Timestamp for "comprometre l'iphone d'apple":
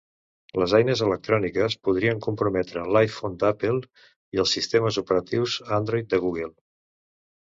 2.27-4.01